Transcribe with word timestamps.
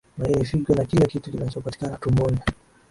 maini 0.17 0.45
figo 0.45 0.75
na 0.75 0.85
kila 0.85 1.05
kitu 1.05 1.31
kinachopatikana 1.31 1.97
tumboni 1.97 2.39